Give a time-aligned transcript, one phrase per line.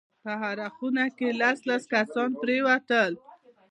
[0.23, 3.11] په هره خونه کښې لس لس کسان پرېوتل.